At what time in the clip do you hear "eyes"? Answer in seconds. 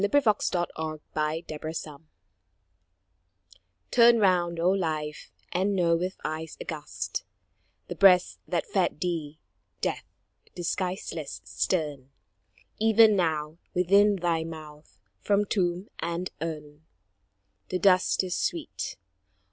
6.25-6.57